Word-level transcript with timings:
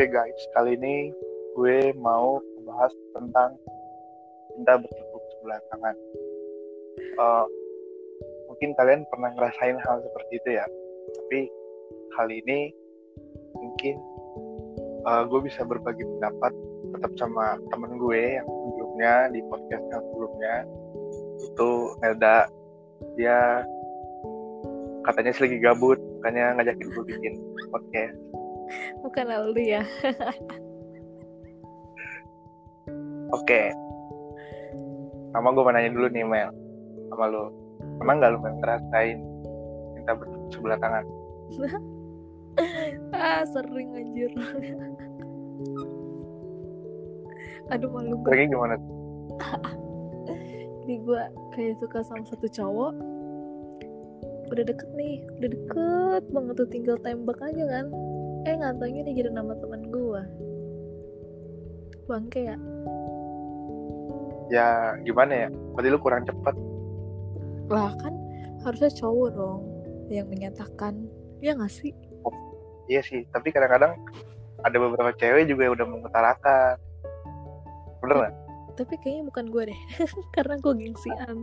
Oke 0.00 0.16
guys, 0.16 0.40
kali 0.56 0.80
ini 0.80 1.12
gue 1.60 1.92
mau 2.00 2.40
membahas 2.56 2.88
tentang 3.12 3.52
cinta 4.48 4.80
bertepuk 4.80 5.22
sebelah 5.28 5.60
tangan. 5.68 5.96
Uh, 7.20 7.44
mungkin 8.48 8.72
kalian 8.80 9.04
pernah 9.12 9.28
ngerasain 9.36 9.76
hal 9.76 10.00
seperti 10.00 10.32
itu 10.40 10.50
ya, 10.56 10.64
tapi 11.20 11.52
kali 12.16 12.40
ini 12.40 12.72
mungkin 13.60 14.00
uh, 15.04 15.28
gue 15.28 15.40
bisa 15.44 15.68
berbagi 15.68 16.08
pendapat 16.16 16.56
tetap 16.96 17.12
sama 17.20 17.60
temen 17.68 18.00
gue 18.00 18.40
yang 18.40 18.48
sebelumnya 18.48 19.28
di 19.36 19.44
podcast 19.52 19.84
yang 19.84 20.00
sebelumnya. 20.00 20.54
Itu 21.44 21.92
Nelda. 22.00 22.48
Dia 23.20 23.68
katanya 25.04 25.36
sih 25.36 25.44
lagi 25.44 25.60
gabut 25.60 26.00
makanya 26.24 26.56
ngajakin 26.56 26.88
gue 26.88 27.04
bikin 27.04 27.36
podcast 27.68 28.16
bukan 29.02 29.26
Aldi 29.30 29.64
ya. 29.78 29.82
Oke. 33.30 33.70
Sama 35.30 35.54
gue 35.54 35.62
mau 35.62 35.72
nanya 35.74 35.90
dulu 35.94 36.06
nih 36.10 36.26
Mel. 36.26 36.50
Sama 37.10 37.26
lo 37.30 37.54
pernah 38.00 38.14
nggak 38.16 38.30
lo 38.32 38.38
ngerasain 38.40 39.18
cinta 39.94 40.12
sebelah 40.50 40.78
tangan? 40.80 41.04
Ah 43.14 43.46
sering 43.46 43.94
anjir. 43.94 44.28
Aduh 47.72 47.88
malu 47.88 48.18
gue 48.20 48.30
lagi 48.36 48.50
gimana? 48.50 48.76
Jadi 50.82 50.94
gue 51.06 51.22
kayak 51.54 51.78
suka 51.78 52.02
sama 52.04 52.26
satu 52.26 52.50
cowok. 52.50 52.92
Udah 54.50 54.64
deket 54.66 54.90
nih. 54.98 55.22
Udah 55.40 55.48
deket 55.48 56.22
banget 56.34 56.54
tuh 56.58 56.68
tinggal 56.68 56.96
tembak 57.00 57.38
aja 57.40 57.64
kan 57.70 57.86
eh 58.48 58.54
ngantangnya 58.56 59.00
nih 59.08 59.14
jadi 59.20 59.30
nama 59.32 59.52
teman 59.58 59.82
gue 59.88 60.22
bangke 62.10 62.40
ya? 62.50 62.56
Ya 64.50 64.98
gimana 65.06 65.46
ya? 65.46 65.48
Berarti 65.78 65.88
lu 65.94 65.98
kurang 66.02 66.26
cepet. 66.26 66.54
Lah 67.70 67.94
kan 68.02 68.14
harusnya 68.66 68.90
cowok 68.90 69.28
dong 69.30 69.60
yang 70.10 70.26
menyatakan. 70.26 71.06
Ya 71.38 71.54
nggak 71.54 71.70
sih? 71.70 71.94
Iya 72.90 73.06
sih. 73.06 73.22
Tapi 73.30 73.54
kadang-kadang 73.54 73.94
ada 74.66 74.76
beberapa 74.76 75.14
cewek 75.14 75.46
juga 75.46 75.70
yang 75.70 75.78
udah 75.78 75.86
mengutarakan. 75.86 76.74
Bener 78.02 78.16
nggak? 78.26 78.34
tapi 78.80 78.96
kayaknya 78.96 79.28
bukan 79.28 79.44
gue 79.52 79.62
deh 79.68 79.80
karena 80.36 80.54
gue 80.56 80.72
gengsian. 80.72 81.36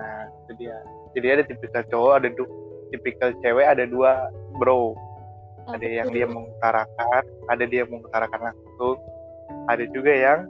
Nah 0.00 0.18
itu 0.32 0.52
dia. 0.56 0.80
Jadi 1.12 1.26
ada 1.28 1.42
tipikal 1.44 1.82
cowok 1.92 2.12
ada 2.16 2.28
dua 2.32 2.48
tipikal 2.88 3.30
cewek 3.44 3.66
ada 3.68 3.84
dua 3.84 4.32
bro 4.56 4.96
Oh, 5.64 5.72
ada 5.72 5.88
yang 5.88 6.12
dia 6.12 6.28
mengutarakan 6.28 7.24
ada 7.48 7.64
dia 7.64 7.88
mengutarakan 7.88 8.52
langsung. 8.52 9.00
Ada 9.68 9.84
juga 9.92 10.12
yang 10.12 10.48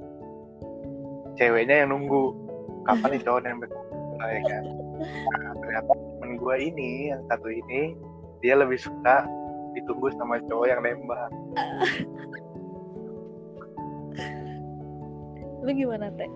ceweknya 1.39 1.75
yang 1.85 1.91
nunggu. 1.95 2.35
Kapan 2.85 3.09
nih 3.15 3.23
cowok 3.23 3.41
yang 3.47 3.61
berkata 3.63 4.27
ya 4.27 4.41
kan? 4.47 4.63
Nah, 5.05 5.53
ternyata 5.59 5.93
temen 5.95 6.37
gue 6.39 6.57
ini 6.59 7.09
yang 7.15 7.23
satu 7.31 7.49
ini 7.51 7.97
dia 8.43 8.55
lebih 8.59 8.79
suka 8.79 9.27
ditunggu 9.75 10.11
sama 10.19 10.39
cowok 10.51 10.67
yang 10.67 10.83
nembak. 10.83 11.31
Lu 15.65 15.73
gimana 15.73 16.13
teh? 16.13 16.29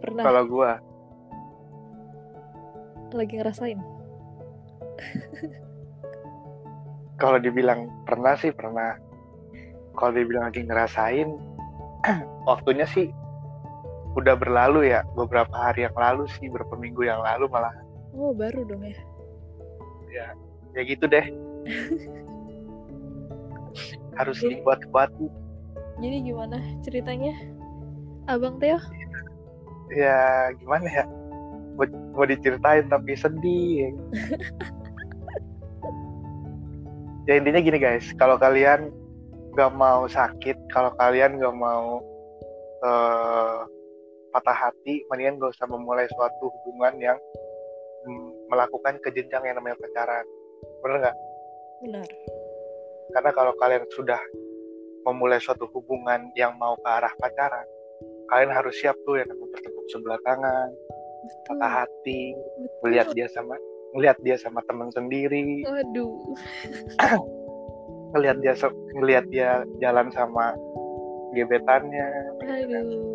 Pernah? 0.00 0.24
Kalau 0.24 0.48
gue 0.48 0.70
lagi 3.14 3.38
ngerasain 3.38 3.78
kalau 7.18 7.38
dibilang 7.38 7.86
pernah 8.04 8.34
sih 8.38 8.50
pernah. 8.50 8.98
Kalau 9.94 10.10
dibilang 10.10 10.50
lagi 10.50 10.66
ngerasain 10.66 11.28
waktunya 12.50 12.86
sih 12.90 13.10
udah 14.18 14.34
berlalu 14.34 14.90
ya. 14.90 15.06
Beberapa 15.14 15.54
hari 15.54 15.86
yang 15.86 15.94
lalu 15.94 16.26
sih 16.38 16.50
beberapa 16.50 16.74
minggu 16.74 17.06
yang 17.06 17.22
lalu 17.22 17.46
malah 17.50 17.74
oh 18.14 18.34
baru 18.34 18.66
dong 18.66 18.82
ya? 18.82 18.98
Ya 20.74 20.80
gitu 20.82 21.06
deh. 21.06 21.26
Harus 24.18 24.38
Jadi- 24.42 24.58
dibuat-buat. 24.62 25.10
Jadi 26.02 26.16
gimana 26.26 26.58
ceritanya? 26.82 27.34
Abang 28.26 28.58
Teo 28.58 28.78
ya 29.92 30.50
gimana 30.58 30.86
ya? 30.88 31.04
Mau, 31.74 31.86
mau 32.14 32.26
diceritain 32.26 32.86
tapi 32.86 33.18
sedih 33.18 33.90
ya 37.28 37.40
intinya 37.40 37.60
gini 37.60 37.78
guys. 37.78 38.06
Kalau 38.16 38.36
kalian 38.36 38.92
gak 39.54 39.72
mau 39.74 40.10
sakit 40.10 40.56
kalau 40.74 40.90
kalian 40.98 41.38
gak 41.38 41.54
mau 41.54 42.02
eh, 42.82 43.58
patah 44.34 44.56
hati 44.56 45.06
mendingan 45.08 45.38
gak 45.38 45.54
usah 45.54 45.70
memulai 45.70 46.10
suatu 46.10 46.50
hubungan 46.50 46.98
yang 46.98 47.18
mm, 48.06 48.50
melakukan 48.50 48.98
ke 49.00 49.14
jenjang 49.14 49.46
yang 49.46 49.56
namanya 49.56 49.78
pacaran. 49.78 50.26
Bener 50.82 50.96
nggak? 51.00 51.16
Benar 51.84 52.08
karena 53.12 53.30
kalau 53.30 53.52
kalian 53.60 53.84
sudah 53.92 54.20
memulai 55.04 55.38
suatu 55.38 55.70
hubungan 55.70 56.32
yang 56.34 56.56
mau 56.56 56.74
ke 56.80 56.88
arah 56.88 57.12
pacaran 57.22 57.66
kalian 58.32 58.50
harus 58.50 58.74
siap 58.80 58.96
tuh 59.04 59.20
yang 59.20 59.28
bertepuk 59.28 59.84
sebelah 59.92 60.18
tangan 60.24 60.72
betul. 60.72 61.44
patah 61.46 61.72
hati 61.84 62.22
betul. 62.32 62.80
melihat 62.88 63.06
dia 63.12 63.28
sama 63.30 63.54
melihat 63.94 64.18
dia 64.26 64.36
sama 64.36 64.60
teman 64.66 64.90
sendiri. 64.90 65.62
Waduh. 65.64 66.14
Melihat 68.14 68.38
dia 68.46 68.54
melihat 68.94 69.24
dia 69.26 69.48
jalan 69.82 70.06
sama 70.14 70.54
gebetannya 71.34 72.06
aduh. 72.46 73.10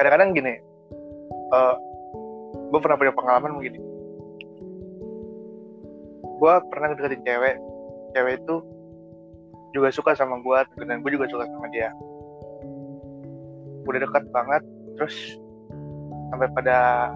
Kadang-kadang 0.00 0.32
gini 0.32 0.54
eh 1.52 1.74
gue 2.72 2.80
pernah 2.80 2.96
punya 2.96 3.12
pengalaman 3.12 3.60
begini. 3.60 3.80
Gue 6.40 6.54
pernah 6.72 6.96
deketin 6.96 7.20
cewek 7.20 7.56
cewek 8.16 8.40
itu 8.40 8.56
juga 9.76 9.92
suka 9.92 10.16
sama 10.16 10.40
gue 10.40 10.88
dan 10.88 11.04
gue 11.04 11.12
juga 11.12 11.28
suka 11.28 11.44
sama 11.44 11.68
dia. 11.68 11.92
Udah 13.84 14.00
dekat 14.00 14.24
banget 14.32 14.64
terus 14.96 15.36
sampai 16.32 16.48
pada 16.56 17.12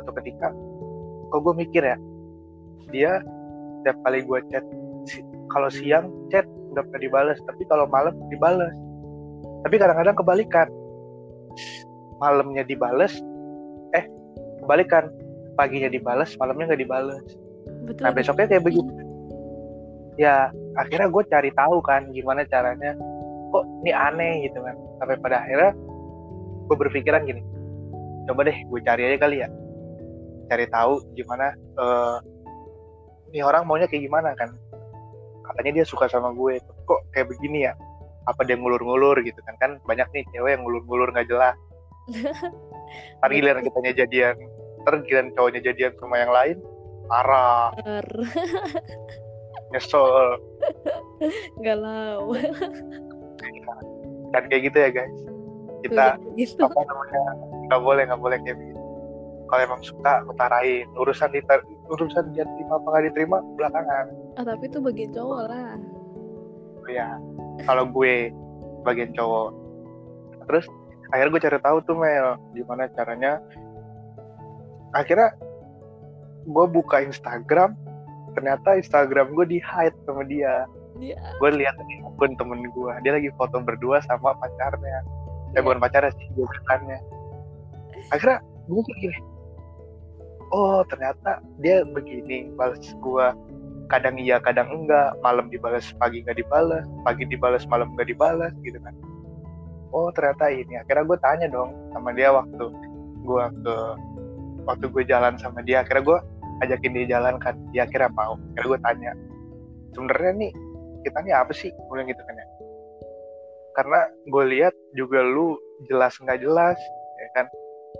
suatu 0.00 0.16
ketika 0.16 0.48
kok 1.30 1.40
gue 1.46 1.54
mikir 1.54 1.82
ya? 1.82 1.96
Dia 2.90 3.22
setiap 3.80 3.96
kali 4.04 4.26
gue 4.26 4.38
chat 4.52 4.64
kalau 5.50 5.70
siang 5.72 6.10
chat 6.28 6.44
nggak 6.74 6.84
pernah 6.86 7.02
dibales 7.02 7.38
tapi 7.46 7.62
kalau 7.70 7.86
malam 7.88 8.14
dibales. 8.28 8.74
Tapi 9.66 9.74
kadang-kadang 9.76 10.16
kebalikan. 10.16 10.68
Malamnya 12.20 12.62
dibales 12.66 13.14
eh 13.96 14.04
kebalikan. 14.60 15.08
Paginya 15.54 15.90
dibales 15.90 16.34
malamnya 16.36 16.74
nggak 16.74 16.82
dibales. 16.82 17.24
Betul 17.86 18.02
nah 18.02 18.12
besoknya 18.12 18.46
kayak 18.50 18.64
begitu. 18.66 18.90
Ya 20.18 20.52
akhirnya 20.76 21.08
gue 21.08 21.22
cari 21.30 21.50
tahu 21.54 21.80
kan 21.86 22.10
gimana 22.12 22.44
caranya. 22.48 22.92
Kok 23.50 23.64
ini 23.82 23.92
aneh 23.94 24.46
gitu 24.46 24.62
kan. 24.62 24.76
Sampai 25.00 25.16
pada 25.18 25.42
akhirnya 25.42 25.72
gue 26.70 26.76
berpikiran 26.78 27.26
gini 27.26 27.42
coba 28.30 28.46
deh 28.46 28.54
gue 28.54 28.80
cari 28.86 29.02
aja 29.10 29.18
kali 29.18 29.36
ya 29.42 29.48
cari 30.50 30.66
tahu 30.66 30.98
gimana 31.14 31.54
eh 31.54 32.18
ini 33.30 33.46
orang 33.46 33.62
maunya 33.62 33.86
kayak 33.86 34.10
gimana 34.10 34.34
kan. 34.34 34.50
Katanya 35.46 35.82
dia 35.82 35.86
suka 35.86 36.10
sama 36.10 36.34
gue 36.34 36.58
kok 36.58 37.00
kayak 37.14 37.30
begini 37.30 37.70
ya? 37.70 37.78
Apa 38.26 38.42
dia 38.42 38.58
ngulur-ngulur 38.58 39.22
gitu 39.22 39.38
kan? 39.46 39.54
Kan 39.62 39.70
banyak 39.86 40.06
nih 40.10 40.26
cewek 40.34 40.58
yang 40.58 40.62
ngulur-ngulur 40.66 41.14
nggak 41.14 41.30
jelas. 41.30 41.54
Ntar 43.22 43.30
giliran 43.30 43.62
kitanya 43.62 43.92
jadian. 43.94 44.36
Ntar 44.82 44.94
giliran 45.06 45.30
cowoknya 45.38 45.60
jadian 45.62 45.94
sama 46.02 46.18
yang 46.18 46.34
lain 46.34 46.58
benar 47.10 48.06
nyesel. 49.74 50.38
Galau. 51.58 52.34
Dan 54.30 54.42
kayak 54.46 54.62
gitu 54.70 54.78
ya 54.78 54.90
guys. 54.90 55.18
Kita 55.86 56.06
gitu. 56.38 56.66
apa 56.66 56.82
namanya? 56.86 57.22
Nggak 57.70 57.80
boleh 57.82 58.02
nggak 58.06 58.22
boleh 58.22 58.38
kayak 58.42 58.58
gitu 58.58 58.79
kalau 59.50 59.62
emang 59.66 59.82
suka 59.82 60.22
utarain 60.30 60.86
urusan 60.94 61.34
di 61.34 61.42
urusan 61.90 62.30
dia 62.30 62.46
terima 62.46 62.78
apa 62.78 62.86
nggak 62.86 63.04
diterima 63.10 63.36
belakangan. 63.58 64.06
Ah 64.38 64.44
tapi 64.46 64.70
itu 64.70 64.78
bagian 64.78 65.10
cowok 65.10 65.40
lah. 65.50 65.74
Ya 66.86 67.18
kalau 67.66 67.84
gue 67.90 68.30
bagian 68.86 69.10
cowok. 69.12 69.50
Terus 70.46 70.64
akhirnya 71.10 71.30
gue 71.34 71.42
cari 71.42 71.58
tahu 71.58 71.76
tuh 71.82 71.96
Mel 71.98 72.38
gimana 72.54 72.86
caranya. 72.94 73.42
Akhirnya 74.94 75.34
gue 76.46 76.66
buka 76.70 77.02
Instagram. 77.02 77.74
Ternyata 78.38 78.78
Instagram 78.78 79.34
gue 79.34 79.46
di 79.50 79.58
hide 79.58 79.98
sama 80.06 80.22
dia. 80.22 80.62
Dia. 81.02 81.18
Gue 81.42 81.50
lihat 81.58 81.74
akun 82.06 82.38
temen 82.38 82.70
gue. 82.70 82.92
Dia 83.02 83.18
lagi 83.18 83.34
foto 83.34 83.58
berdua 83.58 83.98
sama 84.06 84.30
pacarnya. 84.38 85.02
Eh 85.50 85.58
Iya. 85.58 85.66
bukan 85.66 85.82
pacarnya 85.82 86.14
sih 86.14 86.30
gebetannya. 86.38 86.98
Akhirnya 88.14 88.38
gue 88.70 88.82
mikir 88.86 89.10
gini 89.10 89.29
oh 90.50 90.82
ternyata 90.86 91.38
dia 91.62 91.86
begini 91.86 92.50
balas 92.58 92.82
gue 92.98 93.26
kadang 93.90 94.14
iya 94.22 94.38
kadang 94.38 94.70
enggak. 94.70 95.18
Malam 95.20 95.50
dibalas 95.50 95.90
pagi 95.98 96.22
nggak 96.22 96.38
dibalas 96.38 96.86
pagi 97.02 97.26
dibalas 97.26 97.66
malam 97.66 97.90
nggak 97.98 98.08
dibalas 98.08 98.54
gitu 98.62 98.78
kan. 98.78 98.94
Oh 99.90 100.14
ternyata 100.14 100.46
ini. 100.54 100.78
Akhirnya 100.78 101.04
gue 101.04 101.18
tanya 101.18 101.46
dong 101.50 101.74
sama 101.90 102.14
dia 102.14 102.30
waktu 102.30 102.64
gue 103.26 103.44
ke 103.66 103.76
waktu 104.64 104.86
gue 104.86 105.02
jalan 105.10 105.34
sama 105.42 105.60
dia. 105.66 105.82
Akhirnya 105.82 106.06
gue 106.06 106.18
ajakin 106.62 106.92
dia 106.94 107.06
jalan 107.18 107.34
kan. 107.42 107.58
Dia 107.74 107.90
akhirnya 107.90 108.14
mau. 108.14 108.38
Akhirnya 108.54 108.68
gue 108.70 108.80
tanya 108.86 109.10
sebenarnya 109.90 110.32
nih 110.38 110.52
kita 111.02 111.18
nih 111.26 111.34
apa 111.34 111.52
sih? 111.52 111.70
Gue 111.74 112.06
gitu 112.06 112.22
kan 112.22 112.34
ya. 112.38 112.46
Karena 113.74 114.00
gue 114.06 114.44
lihat 114.54 114.74
juga 114.94 115.18
lu 115.26 115.58
jelas 115.90 116.14
nggak 116.22 116.38
jelas 116.46 116.78
ya 117.18 117.28
kan. 117.34 117.46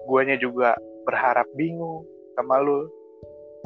Guanya 0.07 0.39
juga 0.39 0.79
berharap 1.03 1.47
bingung 1.59 2.07
sama 2.41 2.57
lu. 2.65 2.89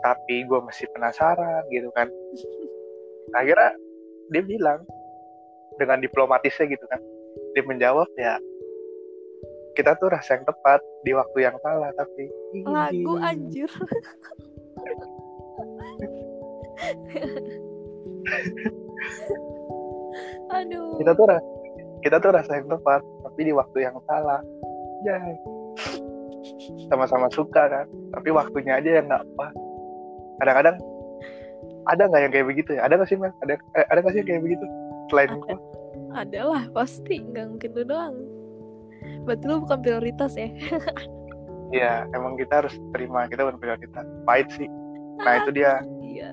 Tapi 0.03 0.45
gue 0.45 0.61
masih 0.61 0.91
penasaran 0.93 1.63
gitu 1.71 1.89
kan. 1.95 2.11
Akhirnya 3.39 3.73
dia 4.35 4.43
bilang 4.43 4.83
dengan 5.79 6.03
diplomatisnya 6.03 6.67
gitu 6.69 6.85
kan. 6.91 7.01
Dia 7.55 7.63
menjawab 7.63 8.11
ya 8.19 8.37
kita 9.75 9.99
tuh 9.99 10.07
rasa 10.15 10.39
yang 10.39 10.47
tepat 10.47 10.79
di 11.03 11.11
waktu 11.11 11.51
yang 11.51 11.59
salah 11.61 11.91
tapi 11.99 12.31
lagu 12.63 13.19
anjir. 13.19 13.67
Aduh. 20.55 20.95
kita 21.03 21.11
tuh 21.19 21.27
kita 22.07 22.17
tuh 22.23 22.31
rasa 22.31 22.63
yang 22.63 22.71
tepat 22.71 23.03
tapi 23.03 23.41
di 23.51 23.53
waktu 23.53 23.79
yang 23.83 23.99
salah. 24.07 24.39
Ya 25.03 25.19
sama-sama 26.89 27.27
suka 27.33 27.69
kan. 27.69 27.87
Tapi 28.15 28.29
waktunya 28.31 28.79
aja 28.79 28.91
yang 29.03 29.07
nggak 29.09 29.25
pas. 29.37 29.55
Kadang-kadang 30.43 30.77
ada 31.85 32.03
nggak 32.09 32.23
yang 32.25 32.33
kayak 32.33 32.47
begitu 32.49 32.71
ya? 32.77 32.81
Ada 32.87 32.95
nggak 33.01 33.09
sih 33.11 33.19
mas? 33.21 33.35
Ada 33.45 33.61
eh, 33.77 33.87
ada 33.89 33.99
nggak 34.01 34.13
sih 34.13 34.21
yang 34.25 34.29
kayak 34.29 34.43
begitu? 34.45 34.65
Selain 35.13 35.31
ada, 35.31 35.55
ada 36.17 36.41
lah 36.49 36.65
pasti. 36.73 37.17
Nggak 37.21 37.47
mungkin 37.51 37.71
lu 37.77 37.83
doang. 37.85 38.17
Berarti 39.29 39.45
lu 39.45 39.55
bukan 39.65 39.79
prioritas 39.81 40.33
ya? 40.37 40.49
Iya, 41.75 42.07
emang 42.15 42.39
kita 42.39 42.63
harus 42.63 42.75
terima. 42.95 43.27
Kita 43.27 43.43
bukan 43.43 43.59
prioritas. 43.59 44.07
Pahit 44.23 44.47
sih. 44.55 44.71
Nah 45.19 45.43
itu 45.43 45.51
dia. 45.51 45.83
iya 46.07 46.31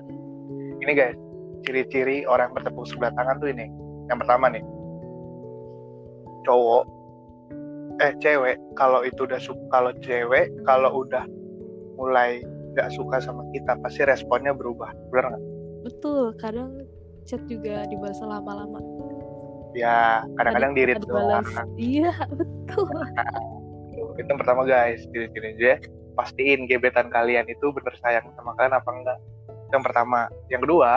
Ini 0.78 0.92
guys, 0.94 1.18
ciri-ciri 1.66 2.22
orang 2.30 2.54
bertepuk 2.54 2.86
sebelah 2.86 3.10
tangan 3.18 3.42
tuh 3.42 3.50
ini. 3.50 3.66
Yang 4.06 4.22
pertama 4.22 4.54
nih, 4.54 4.62
cowok, 6.46 6.84
eh 8.00 8.12
cewek, 8.22 8.56
kalau 8.78 9.04
itu 9.04 9.28
udah 9.28 9.40
suka, 9.42 9.60
kalau 9.68 9.90
cewek, 10.00 10.48
kalau 10.64 11.04
udah 11.04 11.26
mulai 12.00 12.40
nggak 12.72 12.88
suka 12.96 13.20
sama 13.20 13.44
kita, 13.52 13.76
pasti 13.84 14.06
responnya 14.08 14.56
berubah. 14.56 14.88
Bener 15.12 15.36
nggak? 15.36 15.44
betul 15.82 16.30
kadang 16.38 16.86
chat 17.26 17.42
juga 17.50 17.82
dibalas 17.90 18.22
lama-lama 18.22 18.78
Ya, 19.74 20.20
kadang-kadang 20.36 20.72
diri 20.76 20.92
doang. 21.00 21.42
iya 21.74 22.12
betul 22.38 22.86
Itu 24.20 24.28
yang 24.28 24.38
pertama 24.38 24.68
guys, 24.68 25.00
ciri-ciri 25.08 25.56
aja. 25.56 25.80
Pastiin 26.12 26.68
gebetan 26.68 27.08
kalian 27.08 27.48
itu 27.48 27.72
bener 27.72 27.96
sayang 28.04 28.28
sama 28.36 28.52
kalian 28.60 28.76
apa 28.76 28.90
enggak. 28.92 29.18
Yang 29.72 29.82
pertama. 29.88 30.20
Yang 30.52 30.60
kedua, 30.68 30.90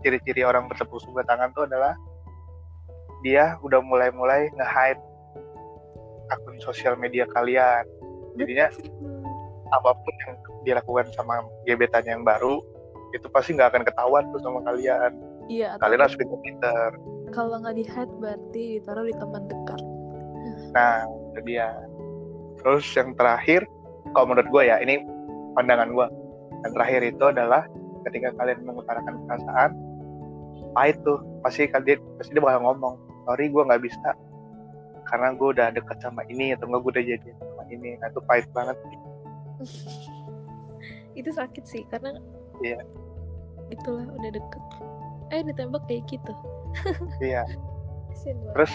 ciri-ciri 0.00 0.42
orang 0.48 0.64
bertepuk 0.72 0.96
sebelah 1.04 1.28
tangan 1.28 1.52
tuh 1.52 1.68
adalah 1.68 1.92
dia 3.24 3.56
udah 3.64 3.80
mulai-mulai 3.80 4.52
nge-hide 4.56 5.00
akun 6.28 6.58
sosial 6.60 6.98
media 6.98 7.24
kalian. 7.30 7.86
Jadinya 8.36 8.68
apa 9.72 9.90
pun 9.94 10.14
yang 10.26 10.34
dilakukan 10.66 11.06
sama 11.14 11.42
gebetan 11.66 12.04
yang 12.06 12.22
baru 12.22 12.62
itu 13.14 13.26
pasti 13.30 13.54
nggak 13.54 13.70
akan 13.74 13.82
ketahuan 13.86 14.24
tuh 14.34 14.40
sama 14.42 14.60
kalian. 14.66 15.14
iya 15.46 15.78
Kalian 15.78 16.02
harus 16.02 16.18
pinter-pinter. 16.18 16.90
kalau 17.34 17.58
nggak 17.58 17.74
di 17.74 17.84
hide 17.86 18.14
berarti 18.22 18.64
ditaruh 18.78 19.06
di 19.06 19.14
teman 19.18 19.44
dekat 19.50 19.82
Nah, 20.76 21.08
itu 21.32 21.40
dia. 21.48 21.72
Terus 22.60 22.84
yang 22.96 23.16
terakhir, 23.16 23.64
kalau 24.12 24.32
menurut 24.32 24.48
gue 24.52 24.62
ya, 24.68 24.76
ini 24.80 25.00
pandangan 25.56 25.88
gue. 25.92 26.06
Yang 26.68 26.72
terakhir 26.76 27.00
itu 27.04 27.24
adalah 27.24 27.62
ketika 28.08 28.28
kalian 28.36 28.60
mengutarakan 28.64 29.14
perasaan, 29.24 29.70
pahit 30.76 30.96
tuh. 31.00 31.20
Pasti 31.40 31.64
kalian 31.70 32.00
pasti 32.20 32.36
dia 32.36 32.42
bakal 32.44 32.60
ngomong, 32.66 32.94
sorry 33.26 33.50
gue 33.50 33.62
nggak 33.66 33.82
bisa 33.82 34.10
karena 35.06 35.34
gue 35.34 35.48
udah 35.54 35.68
deket 35.70 35.98
sama 36.02 36.22
ini 36.26 36.54
atau 36.54 36.66
enggak 36.66 36.80
gue 36.82 36.92
udah 36.98 37.04
jadi 37.14 37.28
sama 37.38 37.62
ini. 37.70 37.94
Nah 37.98 38.10
itu 38.10 38.20
pahit 38.26 38.46
banget. 38.50 38.76
itu 41.18 41.30
sakit 41.32 41.64
sih 41.64 41.82
karena 41.88 42.12
Iya. 42.60 42.80
itulah 43.72 44.04
udah 44.04 44.30
deket 44.30 44.62
eh 45.32 45.40
ditembak 45.42 45.82
kayak 45.88 46.04
gitu 46.06 46.32
Iya. 47.24 47.42
Banget. 47.46 48.52
Terus 48.54 48.72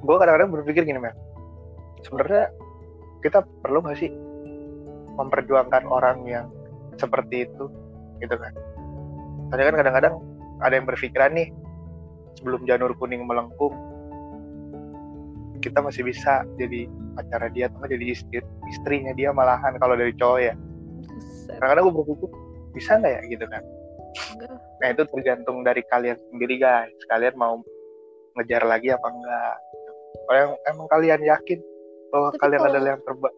gue 0.00 0.16
kadang-kadang 0.16 0.50
berpikir 0.52 0.82
gini 0.86 1.00
men, 1.00 1.12
sebenarnya 2.04 2.52
kita 3.24 3.42
perlu 3.64 3.82
nggak 3.82 3.98
sih 3.98 4.12
memperjuangkan 5.16 5.82
orang 5.88 6.22
yang 6.28 6.46
seperti 7.00 7.48
itu, 7.48 7.66
gitu 8.20 8.36
kan? 8.36 8.52
Soalnya 9.50 9.64
kan 9.72 9.76
kadang-kadang 9.82 10.14
ada 10.60 10.72
yang 10.76 10.86
berpikiran 10.86 11.32
nih 11.32 11.48
sebelum 12.36 12.62
janur 12.64 12.92
kuning 12.96 13.24
melengkung, 13.24 13.72
kita 15.60 15.82
masih 15.82 16.06
bisa 16.06 16.46
jadi 16.60 16.86
pacar 17.16 17.48
dia 17.50 17.66
atau 17.66 17.88
jadi 17.88 18.12
istri 18.12 18.38
istrinya 18.70 19.10
dia 19.16 19.32
malahan 19.32 19.74
kalau 19.80 19.96
dari 19.98 20.12
cowok 20.14 20.40
ya. 20.40 20.54
Buset, 21.06 21.56
Kadang-kadang 21.58 21.82
gue 21.90 21.94
berpikir 21.96 22.30
bisa 22.76 22.90
nggak 23.00 23.12
ya 23.12 23.20
gitu 23.32 23.44
kan? 23.48 23.62
enggak. 24.36 24.56
Nah 24.80 24.88
itu 24.92 25.02
tergantung 25.12 25.56
dari 25.64 25.82
kalian 25.88 26.16
sendiri 26.32 26.56
guys. 26.56 26.92
Kalian 27.08 27.34
mau 27.36 27.60
ngejar 28.36 28.62
lagi 28.64 28.92
apa 28.92 29.08
enggak? 29.08 29.56
Kalau 30.26 30.38
yang 30.38 30.52
emang 30.68 30.86
kalian 30.88 31.20
yakin 31.24 31.58
bahwa 32.12 32.28
Tapi 32.32 32.40
kalian 32.40 32.60
kalau- 32.60 32.72
adalah 32.72 32.88
yang 32.96 33.02
terbaik, 33.04 33.36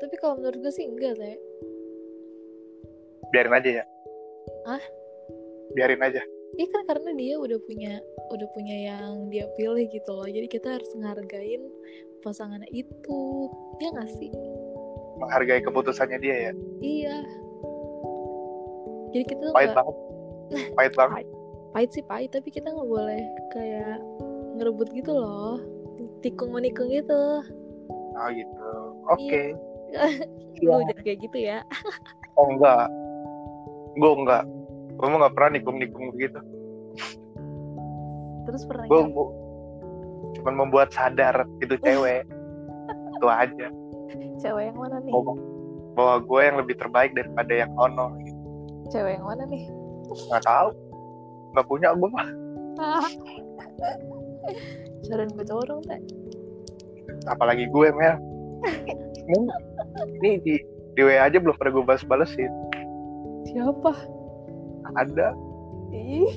tapi 0.00 0.14
kalau 0.20 0.34
menurut 0.36 0.58
gue 0.60 0.72
sih 0.72 0.84
enggak 0.84 1.16
teh 1.16 1.36
biarin 3.32 3.56
aja 3.56 3.70
ya. 3.82 3.84
Hah? 4.68 4.82
Biarin 5.74 6.02
aja. 6.04 6.22
Iya 6.54 6.66
kan 6.70 6.82
karena 6.86 7.10
dia 7.18 7.34
udah 7.34 7.58
punya 7.66 7.92
udah 8.30 8.48
punya 8.54 8.76
yang 8.88 9.26
dia 9.28 9.46
pilih 9.54 9.86
gitu 9.90 10.10
loh 10.10 10.26
jadi 10.26 10.46
kita 10.46 10.78
harus 10.78 10.90
ngehargain 10.94 11.62
pasangannya 12.22 12.70
itu 12.70 13.20
ya 13.78 13.90
nggak 13.90 14.10
sih 14.16 14.30
Menghargai 15.14 15.62
keputusannya 15.62 16.18
dia 16.18 16.36
ya. 16.50 16.52
iya 16.80 17.16
jadi 19.10 19.24
kita 19.28 19.44
Pahit 19.54 19.70
nggak 19.70 19.78
banget. 19.78 19.96
Pahit 20.74 20.92
banget. 20.94 21.24
pahit 21.70 21.90
sih 21.90 22.04
pahit 22.06 22.30
tapi 22.30 22.48
kita 22.50 22.70
nggak 22.70 22.86
boleh 22.86 23.22
kayak 23.50 23.98
ngerebut 24.54 24.88
gitu 24.94 25.10
loh 25.10 25.58
tikung 26.20 26.54
menikung 26.54 26.86
gitu 26.88 27.42
Oh 28.14 28.28
gitu. 28.30 28.70
Oke. 29.10 29.42
lu 30.62 30.70
jangan 30.86 31.02
kayak 31.02 31.18
gitu 31.18 31.38
ya 31.50 31.58
Oh 32.34 32.46
enggak. 32.46 32.86
Gue 33.94 34.12
enggak. 34.14 34.42
Gue 34.94 35.06
mah 35.10 35.18
nggak 35.26 35.34
pernah 35.34 35.50
nikung-nikung 35.58 36.14
begitu. 36.14 36.40
terus 38.44 38.68
pernah 38.68 38.84
Gue 38.84 39.08
nyoba 39.08 39.24
cuman 40.36 40.54
membuat 40.54 40.88
sadar 40.92 41.48
itu 41.64 41.74
cewek. 41.80 42.28
itu 43.16 43.26
aja. 43.26 43.68
cewek 44.36 44.64
yang 44.68 44.76
mana 44.76 45.00
nih 45.00 45.12
Bahwa, 45.16 45.32
bahwa 45.96 46.14
gue 46.20 46.40
yang 46.44 46.56
lebih 46.60 46.74
terbaik 46.76 47.10
daripada 47.16 47.52
yang 47.54 47.72
ono. 47.80 48.12
Gitu. 48.20 48.40
cewek 48.92 49.16
yang 49.16 49.26
mana 49.26 49.42
nih 49.48 49.64
Nggak 50.28 50.44
tahu. 50.44 50.68
Nggak 51.56 51.66
punya 51.66 51.88
gue 51.96 52.08
mah. 52.12 52.28
cariin 55.04 55.30
gue 55.36 55.44
cowok 55.44 55.64
dong 55.68 55.82
teh 55.84 56.00
apalagi 57.28 57.64
gue 57.68 57.88
Mel 57.94 58.16
ini, 59.28 59.38
ini 60.20 60.30
di 60.40 60.54
di 60.94 61.00
WA 61.02 61.26
aja 61.26 61.36
belum 61.40 61.56
pernah 61.58 61.72
gue 61.80 61.84
balas-balesin 61.84 62.52
siapa 63.48 63.92
ada. 64.98 65.34
Ih 65.94 66.34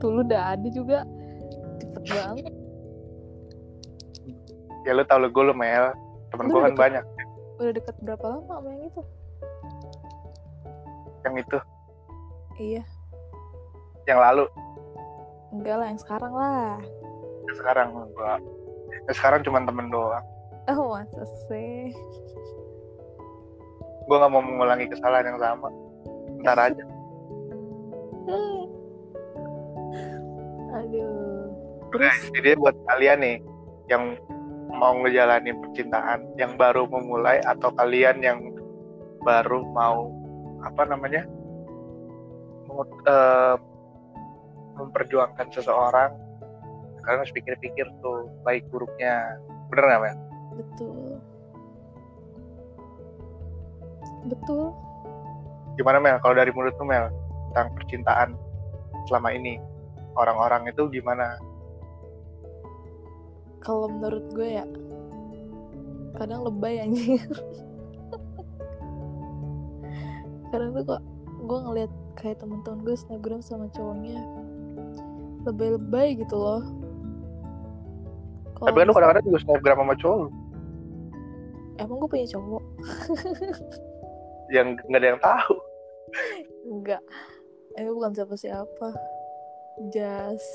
tuh 0.00 0.10
lu 0.12 0.20
udah 0.24 0.56
ada 0.56 0.68
juga. 0.68 1.04
Cepet 1.80 2.04
banget. 2.12 2.52
Ya 4.84 4.92
lu 4.94 5.02
tau 5.08 5.18
lu 5.20 5.28
gue 5.32 5.44
lu 5.44 5.54
Mel. 5.56 5.92
Temen 6.32 6.50
gue 6.50 6.60
kan 6.60 6.72
deket? 6.72 6.80
banyak. 6.80 7.04
Udah 7.56 7.72
deket 7.72 7.96
berapa 8.04 8.24
lama 8.24 8.44
sama 8.48 8.68
yang 8.72 8.84
itu? 8.88 9.02
Yang 11.24 11.34
itu. 11.42 11.58
Iya. 12.56 12.82
Yang 14.06 14.18
lalu. 14.20 14.44
Enggak 15.56 15.76
lah 15.80 15.86
yang 15.88 16.00
sekarang 16.00 16.32
lah. 16.34 16.76
Yang 17.46 17.56
sekarang 17.62 17.88
gue 17.94 18.32
ya 19.06 19.12
sekarang 19.14 19.40
cuma 19.46 19.62
temen 19.62 19.86
doang. 19.88 20.24
Oh 20.66 20.98
masa 20.98 21.22
sih? 21.46 21.94
Gue 24.06 24.16
nggak 24.18 24.30
mau 24.30 24.42
mengulangi 24.42 24.90
kesalahan 24.90 25.34
yang 25.34 25.38
sama. 25.38 25.68
Ntar 26.42 26.58
aja 26.70 26.82
aduh. 30.76 31.50
Guys, 31.94 32.18
terus? 32.18 32.34
jadi 32.34 32.58
buat 32.58 32.76
kalian 32.90 33.18
nih 33.22 33.36
yang 33.86 34.18
mau 34.76 34.92
ngejalanin 35.00 35.56
percintaan 35.62 36.26
yang 36.36 36.58
baru 36.58 36.84
memulai 36.90 37.40
atau 37.46 37.70
kalian 37.72 38.20
yang 38.20 38.38
baru 39.22 39.62
mau 39.72 40.10
apa 40.66 40.82
namanya 40.84 41.24
eh, 43.06 43.56
memperjuangkan 44.76 45.48
seseorang 45.54 46.12
kalian 47.06 47.22
harus 47.22 47.34
pikir-pikir 47.34 47.86
tuh 48.02 48.26
baik 48.42 48.66
buruknya. 48.68 49.38
Bener 49.70 49.84
nggak 49.86 50.02
Mel? 50.02 50.18
betul. 50.56 50.98
Betul. 54.26 54.64
Gimana 55.78 55.98
Mel? 56.02 56.18
Kalau 56.18 56.34
dari 56.34 56.50
mulut 56.50 56.74
tuh 56.74 56.88
Mel 56.88 57.06
tentang 57.56 57.72
percintaan 57.72 58.36
selama 59.08 59.32
ini. 59.32 59.56
Orang-orang 60.20 60.68
itu 60.68 60.92
gimana? 60.92 61.40
kalau 63.66 63.90
menurut 63.90 64.22
gue 64.30 64.62
ya 64.62 64.66
kadang 66.14 66.46
lebay 66.46 66.86
anjir 66.86 67.18
kadang 70.54 70.70
tuh 70.70 70.84
kok 70.86 71.02
gue 71.50 71.58
ngeliat 71.66 71.90
kayak 72.14 72.38
temen-temen 72.38 72.86
gue 72.86 72.94
snapgram 72.94 73.42
sama 73.42 73.66
cowoknya 73.74 74.22
lebay-lebay 75.46 76.18
gitu 76.18 76.34
loh. 76.34 76.62
Kalau 78.58 78.66
Tapi 78.70 78.78
kan 78.82 78.86
lu 78.86 78.94
kadang-kadang 78.94 79.24
juga 79.26 79.38
snapgram 79.42 79.78
sama 79.82 79.94
cowok 79.98 80.30
emang 81.76 81.96
gue 82.00 82.08
punya 82.08 82.26
cowok? 82.32 82.64
Yang 84.48 84.66
nggak 84.88 85.00
ada 85.02 85.08
yang 85.12 85.20
tahu. 85.20 85.54
enggak 86.72 87.02
ini 87.76 87.90
bukan 87.92 88.12
siapa-siapa 88.16 88.88
just 89.92 90.50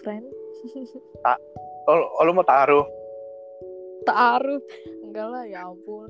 friend 0.00 0.26
Oh, 1.84 2.00
oh, 2.16 2.24
lu 2.24 2.32
mau 2.32 2.40
taruh? 2.40 2.88
taruh 4.08 4.56
enggak 5.04 5.26
lah 5.28 5.44
ya 5.44 5.68
ampun 5.68 6.08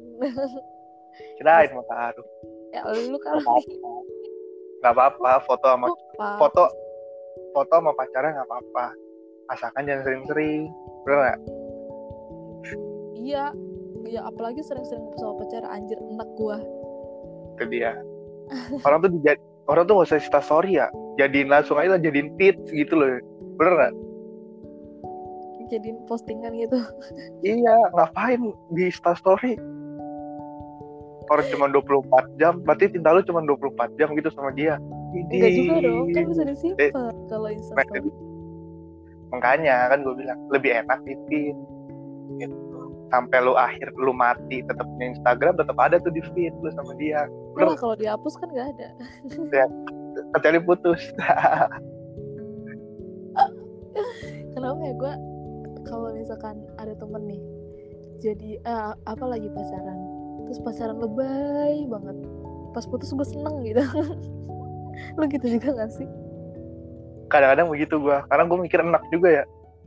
Kirain 1.38 1.70
mau 1.74 1.82
taruh. 1.86 2.22
ya 2.70 2.86
lu 3.10 3.18
kali 3.18 3.42
Nggak 4.78 4.94
apa-apa, 4.94 5.42
foto 5.48 5.66
sama 5.66 5.86
lupa 5.90 6.28
foto 6.38 6.64
foto 7.50 7.72
sama 7.74 7.90
pacarnya 7.96 8.36
nggak 8.36 8.48
apa-apa. 8.50 8.86
Asalkan 9.48 9.88
jangan 9.88 10.02
sering-sering. 10.04 10.68
Bener 11.02 11.18
nggak? 11.24 11.40
iya 13.16 13.44
ya 14.04 14.20
apalagi 14.28 14.60
sering-sering 14.60 15.08
sama 15.16 15.40
pacar 15.40 15.64
anjir 15.64 15.96
enak 15.96 16.28
gua 16.36 16.60
Itu 17.56 17.64
dia. 17.72 17.96
Orang 18.82 19.02
tuh 19.02 19.10
dijad 19.10 19.38
orang 19.66 19.84
tuh 19.88 19.94
nggak 19.96 20.08
usah 20.12 20.18
Insta 20.20 20.40
story 20.40 20.76
ya. 20.76 20.86
Jadiin 21.16 21.48
langsung 21.48 21.78
aja 21.78 21.96
lah, 21.96 22.00
jadiin 22.00 22.34
feed 22.36 22.56
gitu 22.68 22.94
loh. 22.94 23.18
Bener 23.56 23.72
nggak? 23.74 23.94
jadiin 25.64 25.96
postingan 26.04 26.52
gitu 26.60 26.76
Iya, 27.40 27.74
ngapain 27.96 28.52
di 28.72 28.82
Insta 28.84 29.16
story? 29.16 29.56
Orang 31.32 31.46
cuma 31.48 31.72
24 31.72 32.04
jam, 32.36 32.60
berarti 32.68 32.92
cinta 32.92 33.16
lu 33.16 33.24
cuma 33.24 33.40
24 33.40 33.96
jam 33.96 34.12
gitu 34.12 34.28
sama 34.36 34.52
dia. 34.52 34.76
enggak 35.14 35.52
juga 35.56 35.74
dong 35.80 36.10
kan 36.12 36.24
bisa 36.28 36.42
Eh. 36.42 36.48
disimpan 36.52 37.14
kalau 37.30 37.48
instastory 37.48 38.12
Makanya 39.32 39.88
kan 39.88 39.98
gue 40.04 40.14
bilang 40.14 40.38
lebih 40.52 40.70
enak 40.84 40.98
di 41.02 41.14
feed. 41.26 41.56
Gitu. 42.38 42.56
Sampai 43.14 43.47
lu 43.47 43.54
akhir 43.54 43.94
lu 43.94 44.11
mati 44.11 44.66
tetap 44.66 44.83
punya 44.83 45.14
Instagram 45.14 45.54
tetap 45.54 45.78
ada 45.78 46.02
tuh 46.02 46.11
di 46.11 46.18
feed 46.35 46.50
lu 46.59 46.71
sama 46.75 46.99
dia. 46.99 47.30
Bener, 47.54 47.78
kalau 47.78 47.94
dihapus 47.94 48.35
kan 48.42 48.50
nggak 48.50 48.75
ada 48.75 48.88
kecuali 50.35 50.59
putus. 50.66 50.99
kenapa 54.54 54.80
ya 54.80 54.94
gue 54.97 55.12
kalau 55.85 56.09
misalkan 56.14 56.56
ada 56.80 56.94
temen 56.97 57.23
nih 57.28 57.42
jadi 58.23 58.50
eh, 58.62 58.92
apa 59.04 59.25
lagi 59.26 59.50
pacaran 59.50 59.99
terus 60.49 60.61
pacaran 60.62 60.99
lebay 61.02 61.85
banget 61.90 62.16
pas 62.73 62.87
putus 62.88 63.12
gue 63.12 63.26
seneng 63.26 63.62
gitu 63.66 63.83
lu 65.18 65.25
gitu 65.26 65.47
juga 65.59 65.85
gak 65.85 65.92
sih 65.94 66.09
Kadang-kadang 67.25 67.73
begitu 67.73 67.99
gue, 67.99 68.14
karena 68.30 68.44
gue 68.47 68.59
mikir 68.62 68.78
enak 68.85 69.02
juga 69.11 69.42
ya. 69.42 69.44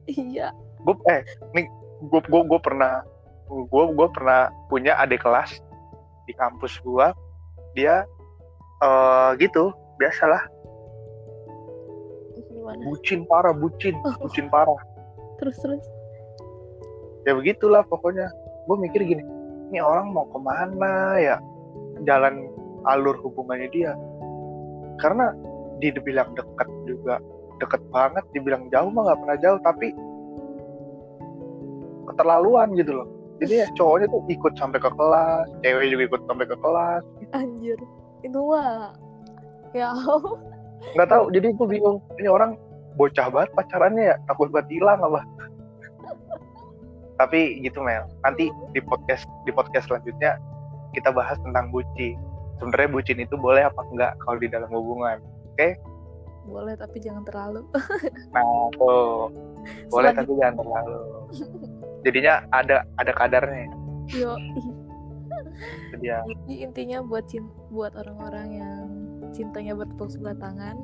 iya 0.10 0.48
Gue 0.84 0.98
eh 1.08 1.22
nih 1.56 1.70
gue 2.10 2.20
gue 2.28 2.42
gue 2.44 2.60
pernah 2.60 3.06
gue 3.48 3.84
gue 3.96 4.08
pernah 4.12 4.52
punya 4.68 5.00
adik 5.00 5.24
kelas 5.24 5.60
di 6.28 6.34
kampus 6.36 6.80
gue, 6.84 7.08
dia 7.76 8.04
eh 8.84 9.30
gitu 9.42 9.72
biasalah. 9.98 10.44
Gimana? 12.52 12.82
Bucin 12.86 13.24
parah 13.26 13.56
bucin 13.56 13.96
bucin 14.22 14.48
parah. 14.52 14.78
Terus 15.40 15.56
terus? 15.64 15.84
Ya 17.26 17.34
begitulah 17.34 17.84
pokoknya. 17.88 18.28
Gue 18.68 18.78
mikir 18.84 19.02
gini 19.08 19.24
ini 19.72 19.80
orang 19.84 20.12
mau 20.12 20.28
ke 20.28 20.40
mana 20.40 21.20
ya? 21.20 21.38
Jalan 22.04 22.52
alur 22.88 23.16
hubungannya 23.24 23.72
dia. 23.72 23.96
Karena 25.00 25.32
dibilang 25.80 26.34
deket 26.34 26.70
juga 26.90 27.22
deket 27.58 27.82
banget 27.90 28.26
dibilang 28.34 28.70
jauh 28.70 28.90
mah 28.94 29.10
nggak 29.10 29.20
pernah 29.22 29.38
jauh 29.42 29.60
tapi 29.66 29.88
keterlaluan 32.10 32.74
gitu 32.78 32.94
loh 33.02 33.08
jadi 33.38 33.54
ya 33.64 33.68
cowoknya 33.78 34.08
tuh 34.10 34.22
ikut 34.30 34.54
sampai 34.58 34.80
ke 34.82 34.90
kelas 34.90 35.46
cewek 35.62 35.86
juga 35.94 36.04
ikut 36.10 36.22
sampai 36.26 36.46
ke 36.50 36.58
kelas. 36.58 37.04
Anjir 37.34 37.78
itu 38.26 38.40
mah 38.42 38.98
ya 39.76 39.94
nggak 40.96 41.10
tahu 41.10 41.24
jadi 41.34 41.54
gue 41.54 41.68
bingung 41.68 41.98
ini 42.18 42.30
orang 42.30 42.58
bocah 42.98 43.30
banget 43.30 43.50
pacarannya 43.54 44.04
ya 44.14 44.16
takut 44.26 44.50
banget 44.50 44.82
hilang 44.82 45.00
apa? 45.06 45.22
Tapi 47.18 47.62
gitu 47.66 47.82
Mel. 47.82 48.06
Nanti 48.22 48.50
di 48.74 48.82
podcast 48.82 49.26
di 49.46 49.52
podcast 49.54 49.90
selanjutnya 49.90 50.38
kita 50.94 51.10
bahas 51.14 51.38
tentang 51.42 51.70
bucin. 51.74 52.18
Sebenarnya 52.58 52.90
bucin 52.90 53.18
itu 53.22 53.38
boleh 53.38 53.66
apa 53.66 53.82
enggak 53.94 54.14
kalau 54.22 54.38
di 54.42 54.50
dalam 54.50 54.70
hubungan 54.74 55.22
boleh 56.48 56.80
tapi 56.80 57.04
jangan 57.04 57.28
terlalu. 57.28 57.68
Nah 58.32 58.72
tuh. 58.80 59.28
Boleh 59.92 60.16
tapi 60.16 60.32
jangan 60.40 60.64
terlalu 60.64 61.28
jadinya 62.08 62.48
ada 62.56 62.88
ada 62.96 63.12
kadarnya. 63.12 63.68
Yo. 64.16 64.34
Dia. 66.00 66.22
Jadi 66.24 66.54
intinya 66.64 67.02
buat 67.04 67.28
buat 67.74 67.92
orang-orang 67.98 68.48
yang 68.62 68.86
cintanya 69.34 69.74
bertepuk 69.74 70.14
sebelah 70.14 70.38
tangan, 70.38 70.78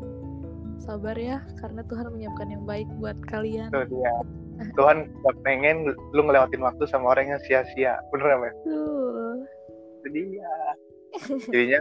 sabar 0.82 1.14
ya 1.16 1.46
karena 1.62 1.86
Tuhan 1.86 2.10
menyiapkan 2.12 2.50
yang 2.50 2.64
baik 2.66 2.90
buat 2.98 3.16
kalian. 3.30 3.70
itu 3.70 4.02
dia. 4.02 4.14
Tuhan 4.78 5.14
gak 5.22 5.38
pengen 5.46 5.94
lu 6.14 6.22
ngelewatin 6.26 6.62
waktu 6.66 6.84
sama 6.90 7.14
orang 7.14 7.38
yang 7.38 7.42
sia-sia. 7.46 8.02
Bener? 8.10 8.52
Tuh. 8.66 9.46
itu 10.04 10.08
dia. 10.10 10.54
Jadinya 11.48 11.80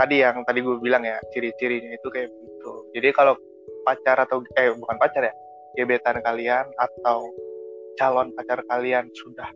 tadi 0.00 0.16
yang 0.24 0.40
tadi 0.48 0.58
gue 0.64 0.76
bilang 0.80 1.04
ya 1.04 1.20
ciri-cirinya 1.36 1.92
itu 1.92 2.08
kayak 2.08 2.32
gitu. 2.32 2.72
Jadi 2.96 3.08
kalau 3.12 3.36
pacar 3.84 4.16
atau 4.18 4.42
eh 4.58 4.72
bukan 4.74 4.96
pacar 4.98 5.30
ya 5.30 5.34
gebetan 5.76 6.18
kalian 6.24 6.66
atau 6.80 7.28
calon 7.96 8.32
pacar 8.36 8.60
kalian 8.68 9.08
sudah 9.12 9.48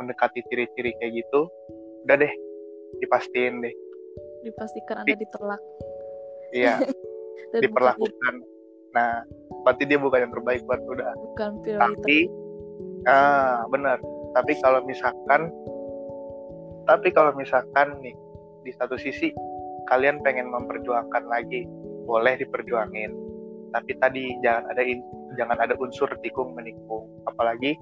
mendekati 0.00 0.44
ciri-ciri 0.48 0.92
kayak 1.00 1.24
gitu 1.24 1.48
udah 2.06 2.16
deh 2.20 2.32
dipastiin 3.02 3.64
deh. 3.64 3.74
Dipastikan 4.44 5.02
Anda 5.02 5.16
ditelak 5.16 5.62
iya 6.54 6.80
diperlakukan. 7.62 8.34
Nah 8.94 9.24
berarti 9.66 9.82
dia 9.88 9.98
bukan 9.98 10.28
yang 10.28 10.32
terbaik 10.32 10.62
buat 10.64 10.80
udah 10.86 11.10
bukan 11.34 11.50
prioritas. 11.64 11.84
tapi 11.90 12.18
ah 13.08 13.64
benar. 13.68 13.98
Tapi 14.36 14.52
kalau 14.60 14.80
misalkan 14.84 15.50
tapi 16.86 17.08
kalau 17.10 17.34
misalkan 17.34 17.98
nih 18.04 18.14
di 18.62 18.70
satu 18.74 18.94
sisi 18.94 19.34
kalian 19.90 20.22
pengen 20.22 20.48
memperjuangkan 20.50 21.24
lagi. 21.26 21.66
Boleh 22.06 22.38
diperjuangin 22.38 23.26
tapi 23.74 23.92
tadi 23.98 24.24
jangan 24.40 24.72
ada 24.72 24.82
jangan 25.34 25.58
ada 25.58 25.74
unsur 25.82 26.06
tikung 26.22 26.54
menikung. 26.54 27.10
Apalagi 27.26 27.74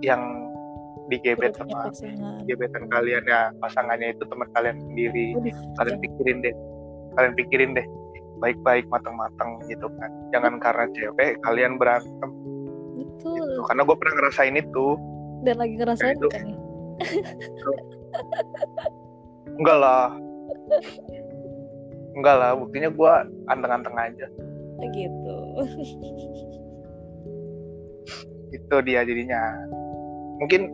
yang 0.00 0.22
digebet 1.06 1.54
sama 1.54 1.92
gebetan 2.50 2.90
kalian 2.90 3.22
ya 3.30 3.54
pasangannya 3.62 4.16
itu 4.16 4.24
teman 4.26 4.48
kalian 4.56 4.78
sendiri. 4.80 5.26
Aduh, 5.38 5.54
kalian 5.78 5.98
pikirin 6.00 6.38
deh. 6.42 6.54
Kalian 7.14 7.34
pikirin 7.36 7.70
deh. 7.76 7.86
Baik-baik 8.40 8.84
matang-matang 8.92 9.60
gitu 9.70 9.86
kan. 9.96 10.10
Jangan 10.34 10.60
karena 10.60 10.86
cewek 10.92 11.40
kalian 11.44 11.76
berantem. 11.76 12.30
Betul. 12.96 13.36
gitu. 13.36 13.60
karena 13.68 13.82
gue 13.84 13.96
pernah 13.96 14.14
ngerasain 14.20 14.56
itu. 14.56 14.86
Dan 15.44 15.56
lagi 15.60 15.74
ngerasain 15.76 16.16
Itu. 16.16 16.28
bukan 16.28 16.42
nih? 16.44 16.58
enggak 19.60 19.78
lah. 19.78 20.08
Enggak 22.16 22.36
lah 22.40 22.50
buktinya 22.56 22.88
gue 22.88 23.12
anteng-anteng 23.52 23.96
aja 24.00 24.26
Gitu. 24.76 25.36
itu 28.54 28.76
dia 28.86 29.02
jadinya 29.02 29.42
mungkin 30.38 30.70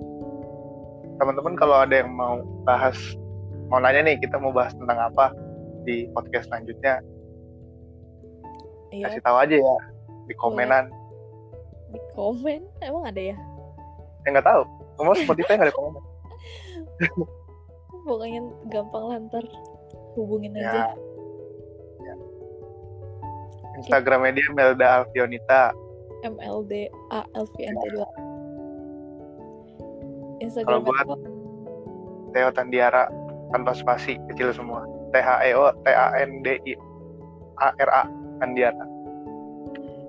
teman-teman 1.16 1.54
kalau 1.56 1.82
ada 1.82 2.02
yang 2.02 2.10
mau 2.12 2.42
bahas 2.66 2.98
mau 3.72 3.80
nanya 3.80 4.04
nih 4.04 4.16
kita 4.20 4.36
mau 4.36 4.52
bahas 4.52 4.74
tentang 4.76 4.98
apa 5.00 5.32
di 5.86 6.06
podcast 6.12 6.50
selanjutnya 6.50 7.00
Iya, 8.92 9.08
kasih 9.08 9.22
tahu 9.24 9.36
aja 9.40 9.56
ya 9.56 9.76
di 10.28 10.34
komenan 10.36 10.92
di 11.92 12.00
komen. 12.12 12.60
Emang 12.84 13.08
ada 13.08 13.20
ya? 13.20 13.36
ya 14.24 14.28
nggak 14.28 14.44
tahu 14.44 14.62
Ngomong 15.00 15.16
Spotify 15.24 15.56
nggak 15.56 15.72
ada 15.72 15.76
komenan 15.76 16.04
pokoknya 18.06 18.40
gampang 18.68 19.04
lantar 19.08 19.44
hubungin 20.18 20.52
ya, 20.58 20.68
aja. 20.68 20.82
Instagramnya 23.82 24.38
dia 24.38 24.48
Melda 24.54 24.86
Alfionita. 25.02 25.74
MLD 26.22 26.86
ALVNT 27.10 27.84
2 27.98 28.32
kalau 30.42 30.78
Instagram 30.82 30.82
gue 30.82 30.96
apa? 31.06 31.14
Theo 32.34 32.48
Tandiara 32.50 33.04
tanpa 33.54 33.74
spasi 33.76 34.18
kecil 34.32 34.50
semua. 34.50 34.82
T 35.12 35.20
H 35.20 35.30
E 35.44 35.52
O 35.54 35.70
T 35.82 35.86
A 35.92 36.16
N 36.18 36.42
D 36.42 36.58
I 36.66 36.74
A 37.62 37.70
R 37.78 37.90
A 37.90 38.02
Tandiara. 38.42 38.86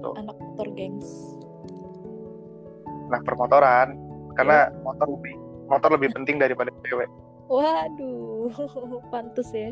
Anak 0.04 0.36
motor 0.36 0.68
gengs. 0.74 1.10
Nah 3.14 3.22
permotoran 3.22 3.96
karena 4.36 4.74
motor 4.82 5.08
lebih 5.08 5.34
motor 5.70 5.90
lebih 5.94 6.10
penting 6.18 6.42
daripada 6.42 6.74
cewek. 6.90 7.10
Waduh 7.52 8.50
pantes 9.14 9.50
ya 9.54 9.70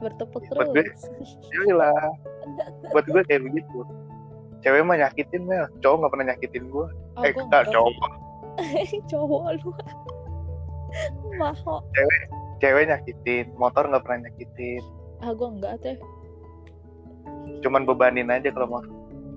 bertepuk 0.00 0.42
Buat 0.52 0.68
gue, 0.72 0.84
terus. 0.84 1.30
lah. 1.72 2.02
Buat 2.94 3.06
gue 3.08 3.22
kayak 3.26 3.42
begitu. 3.44 3.78
Cewek 4.64 4.82
mah 4.82 4.96
nyakitin 4.98 5.42
Mel. 5.46 5.66
Cowok 5.80 5.96
nggak 6.02 6.12
pernah 6.12 6.26
nyakitin 6.32 6.64
gue. 6.68 6.86
Ah, 7.16 7.22
eh 7.28 7.32
enggak 7.32 7.64
cowok. 7.70 7.94
cowok 9.12 9.42
lu. 9.62 9.70
Maho 11.40 11.84
cewek 12.60 12.88
nyakitin 12.88 13.52
motor 13.60 13.84
nggak 13.88 14.02
pernah 14.04 14.28
nyakitin. 14.28 14.82
Ah 15.20 15.32
gue 15.32 15.48
enggak 15.48 15.74
teh. 15.84 15.96
Cuman 17.60 17.84
bebanin 17.84 18.32
aja 18.32 18.48
kalau 18.52 18.80
mau. 18.80 18.84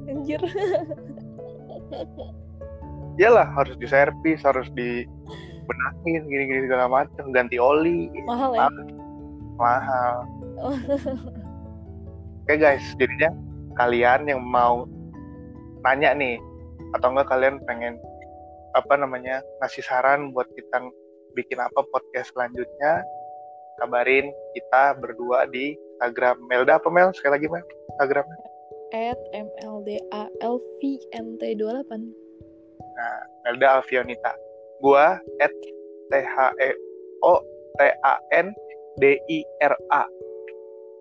Anjir. 0.08 0.40
Iyalah 3.20 3.48
harus 3.52 3.76
diservis 3.78 4.40
harus 4.48 4.68
dibenahin 4.72 6.24
gini-gini 6.32 6.68
segala 6.68 6.88
macam 6.88 7.36
ganti 7.36 7.60
oli. 7.60 8.08
Mahal 8.24 8.56
ya? 8.56 8.68
Mahal 9.60 10.39
oke 12.46 12.54
guys 12.56 12.84
jadinya 13.00 13.32
kalian 13.80 14.28
yang 14.28 14.42
mau 14.44 14.86
nanya 15.86 16.12
nih 16.16 16.36
atau 16.98 17.14
enggak 17.14 17.30
kalian 17.32 17.62
pengen 17.64 17.96
apa 18.76 18.94
namanya 19.00 19.42
ngasih 19.64 19.82
saran 19.86 20.36
buat 20.36 20.46
kita 20.54 20.84
bikin 21.34 21.58
apa 21.62 21.82
podcast 21.90 22.34
selanjutnya 22.36 23.02
kabarin 23.80 24.30
kita 24.54 24.98
berdua 25.00 25.48
di 25.48 25.78
Instagram. 26.00 26.40
Melda 26.48 26.80
apa 26.80 26.88
Mel? 26.88 27.12
Sekali 27.12 27.36
lagi 27.36 27.48
Mel. 27.52 27.60
Instagramnya? 27.92 28.40
At 28.96 29.20
MLDALVNT 29.36 30.02
28 31.60 31.60
nah 33.00 33.20
Melda 33.48 33.80
Alfionita. 33.80 34.36
Gua 34.80 35.20
at 35.44 35.56
T 36.08 36.12
H 36.16 36.56
E 36.60 36.72
O 37.24 37.44
T 37.76 37.80
A 38.04 38.16
N 38.32 38.56
D 39.00 39.20
I 39.28 39.44
R 39.64 39.76
A 39.92 40.04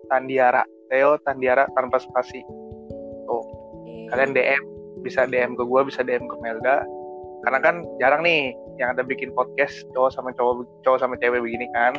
Tandiara 0.09 0.65
Theo 0.89 1.21
Tandiara 1.21 1.69
tanpa 1.77 2.01
spasi. 2.01 2.41
Kalian 4.09 4.33
DM 4.33 4.63
bisa 5.05 5.29
DM 5.29 5.53
ke 5.55 5.63
gue 5.63 5.81
bisa 5.85 6.01
DM 6.01 6.25
ke 6.25 6.35
Melda. 6.41 6.83
Karena 7.45 7.59
kan 7.63 7.75
jarang 8.03 8.25
nih 8.25 8.51
yang 8.81 8.91
ada 8.97 9.05
bikin 9.05 9.31
podcast 9.31 9.85
cowok 9.95 10.11
sama 10.11 10.35
cowok 10.35 10.67
cowok 10.83 10.99
sama 10.99 11.15
cewek 11.21 11.39
begini 11.39 11.69
kan. 11.71 11.95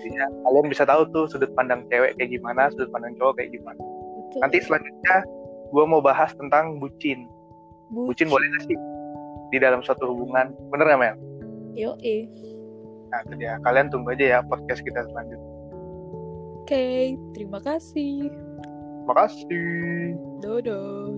Jadinya 0.00 0.26
kalian 0.46 0.66
bisa 0.70 0.86
tahu 0.86 1.02
tuh 1.12 1.28
sudut 1.28 1.50
pandang 1.58 1.84
cewek 1.92 2.16
kayak 2.16 2.30
gimana 2.32 2.70
sudut 2.72 2.88
pandang 2.94 3.12
cowok 3.18 3.42
kayak 3.42 3.50
gimana. 3.52 3.82
Betul. 3.82 4.38
nanti 4.48 4.58
selanjutnya 4.64 5.16
gue 5.74 5.84
mau 5.84 6.00
bahas 6.00 6.30
tentang 6.38 6.80
bucin. 6.80 7.28
Bucin. 7.92 8.32
Boleh 8.32 8.48
gak 8.56 8.64
sih? 8.70 8.78
Di 9.52 9.60
dalam 9.60 9.84
suatu 9.84 10.08
hubungan. 10.08 10.56
Bener 10.72 10.88
gak 10.88 11.00
Mel? 11.02 11.16
yo 11.72 11.96
eh 12.04 12.28
Nah 13.12 13.20
itu 13.28 13.34
dia. 13.36 13.60
Kalian 13.60 13.92
tunggu 13.92 14.16
aja 14.16 14.24
ya 14.24 14.38
podcast 14.40 14.80
kita 14.80 15.04
selanjutnya 15.04 15.51
oke 16.62 17.18
terima 17.34 17.58
kasih. 17.58 18.30
Makasih. 19.10 20.14
Dodo 20.38 21.10